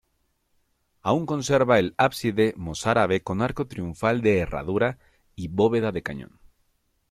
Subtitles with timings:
[1.03, 4.97] Aun conserva el ábside mozárabe con arco triunfal de herradura
[5.35, 6.39] y bóveda de cañón.